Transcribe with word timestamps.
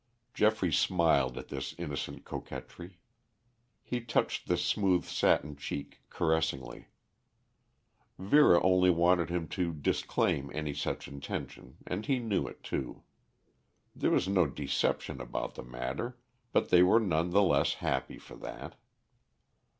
Geoffrey 0.33 0.73
smiled 0.73 1.37
at 1.37 1.49
this 1.49 1.75
innocent 1.77 2.25
coquetry. 2.25 2.97
He 3.83 4.01
touched 4.01 4.47
the 4.47 4.57
smooth 4.57 5.05
satin 5.05 5.55
cheek 5.55 6.01
caressingly. 6.09 6.87
Vera 8.17 8.59
only 8.63 8.89
wanted 8.89 9.29
him 9.29 9.47
to 9.49 9.71
disclaim 9.71 10.49
any 10.55 10.73
such 10.73 11.07
intention 11.07 11.77
and 11.85 12.07
he 12.07 12.17
knew 12.17 12.47
it, 12.47 12.63
too. 12.63 13.03
There 13.95 14.09
was 14.09 14.27
no 14.27 14.47
deception 14.47 15.21
about 15.21 15.53
the 15.53 15.61
matter, 15.61 16.17
but 16.51 16.69
they 16.69 16.81
were 16.81 16.99
none 16.99 17.29
the 17.29 17.43
less 17.43 17.75
happy 17.75 18.17
for 18.17 18.33
that. 18.37 18.77